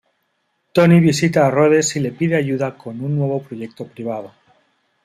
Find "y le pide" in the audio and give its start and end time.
1.95-2.35